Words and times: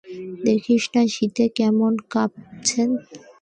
দেখছিস 0.45 0.83
না, 0.93 1.01
শীতে 1.13 1.45
কেমন 1.57 1.93
কাপছেন! 2.13 2.89